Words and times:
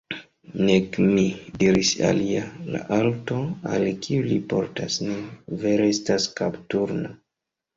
Nek 0.67 0.95
mi, 1.09 1.25
diris 1.63 1.91
alia, 2.07 2.47
la 2.77 2.81
alto, 2.97 3.37
al 3.75 3.87
kiu 4.07 4.25
li 4.31 4.39
portas 4.55 4.99
nin, 5.11 5.23
vere 5.67 5.89
estas 5.95 6.27
kapturna. 6.41 7.15